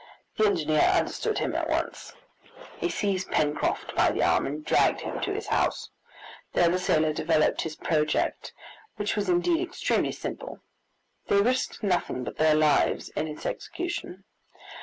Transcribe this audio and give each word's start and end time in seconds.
The 0.35 0.47
engineer 0.47 0.81
understood 0.81 1.37
him 1.37 1.53
at 1.53 1.69
once. 1.69 2.13
He 2.79 2.89
seized 2.89 3.29
Pencroft 3.29 3.95
by 3.95 4.09
the 4.09 4.23
arm, 4.23 4.47
and 4.47 4.65
dragged 4.65 5.01
him 5.01 5.19
to 5.21 5.31
his 5.31 5.45
house. 5.49 5.91
There 6.53 6.69
the 6.69 6.79
sailor 6.79 7.13
developed 7.13 7.61
his 7.61 7.75
project, 7.75 8.51
which 8.95 9.15
was 9.15 9.29
indeed 9.29 9.61
extremely 9.61 10.11
simple. 10.11 10.59
They 11.27 11.39
risked 11.39 11.83
nothing 11.83 12.23
but 12.23 12.37
their 12.37 12.55
lives 12.55 13.09
in 13.09 13.27
its 13.27 13.45
execution. 13.45 14.23